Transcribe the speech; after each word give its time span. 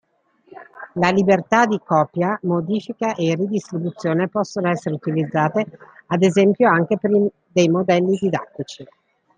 La 0.95 1.09
libertà 1.09 1.67
di 1.67 1.79
copia, 1.85 2.35
modifica 2.41 3.13
e 3.13 3.35
ridistribuzione 3.35 4.29
possono 4.29 4.67
essere 4.71 4.95
utilizzate, 4.95 5.77
ad 6.07 6.23
esempio, 6.23 6.67
anche 6.71 6.97
per 6.97 7.11
dei 7.51 7.69
modelli 7.69 8.17
didattici. 8.19 8.83